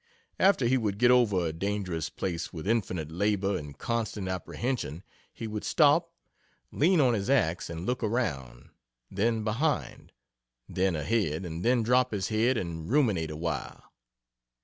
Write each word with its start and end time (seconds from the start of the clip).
After 0.39 0.65
he 0.65 0.79
would 0.79 0.97
get 0.97 1.11
over 1.11 1.45
a 1.45 1.53
dangerous 1.53 2.09
place, 2.09 2.51
with 2.51 2.67
infinite 2.67 3.11
labor 3.11 3.55
and 3.55 3.77
constant 3.77 4.27
apprehension, 4.29 5.03
he 5.31 5.45
would 5.45 5.63
stop, 5.63 6.11
lean 6.71 6.99
on 6.99 7.13
his 7.13 7.29
axe, 7.29 7.69
and 7.69 7.85
look 7.85 8.03
around, 8.03 8.69
then 9.11 9.43
behind, 9.43 10.11
then 10.67 10.95
ahead, 10.95 11.45
and 11.45 11.63
then 11.63 11.83
drop 11.83 12.13
his 12.13 12.29
head 12.29 12.57
and 12.57 12.89
ruminate 12.89 13.29
awhile. 13.29 13.93